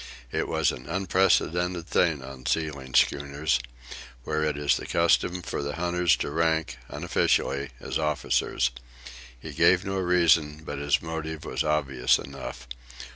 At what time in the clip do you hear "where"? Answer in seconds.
4.23-4.41